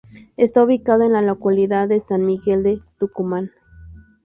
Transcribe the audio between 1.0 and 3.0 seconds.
en la localidad de San Miguel de